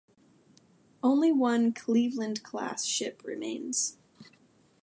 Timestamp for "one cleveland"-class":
1.31-2.85